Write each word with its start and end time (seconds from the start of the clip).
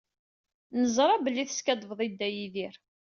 Neẓra 0.79 1.15
belli 1.25 1.43
teskaddbeḍ 1.45 1.99
i 2.05 2.07
Dda 2.11 2.27
Yidir. 2.35 2.75